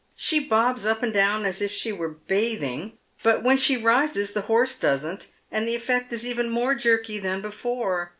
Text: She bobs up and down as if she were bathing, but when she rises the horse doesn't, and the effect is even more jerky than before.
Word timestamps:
She 0.15 0.39
bobs 0.39 0.83
up 0.83 1.03
and 1.03 1.13
down 1.13 1.45
as 1.45 1.61
if 1.61 1.69
she 1.69 1.91
were 1.91 2.07
bathing, 2.09 2.97
but 3.21 3.43
when 3.43 3.55
she 3.57 3.77
rises 3.77 4.31
the 4.31 4.41
horse 4.41 4.73
doesn't, 4.75 5.27
and 5.51 5.67
the 5.67 5.75
effect 5.75 6.11
is 6.11 6.25
even 6.25 6.49
more 6.49 6.73
jerky 6.73 7.19
than 7.19 7.39
before. 7.43 8.09